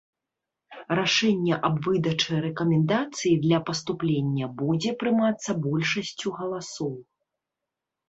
Рашэнне 0.99 1.55
аб 1.69 1.75
выдачы 1.87 2.39
рэкамендацыі 2.47 3.35
для 3.45 3.59
паступлення 3.69 4.45
будзе 4.65 4.91
прымацца 5.05 5.49
большасцю 5.71 6.39
галасоў. 6.43 6.93